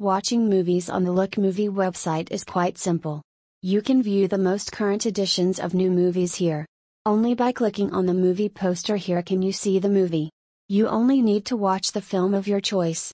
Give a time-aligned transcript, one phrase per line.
[0.00, 3.22] Watching movies on the Look Movie website is quite simple.
[3.62, 6.66] You can view the most current editions of new movies here.
[7.06, 10.30] Only by clicking on the movie poster here can you see the movie.
[10.68, 13.02] You only need to watch the film of your choice.